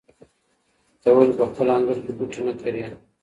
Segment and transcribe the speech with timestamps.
[1.01, 2.83] ته ولې په خپل انګړ کې بوټي نه کرې؟